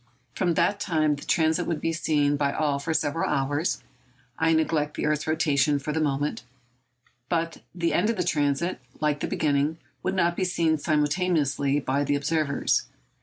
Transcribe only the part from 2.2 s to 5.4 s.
by all for several hours—I neglect the earth's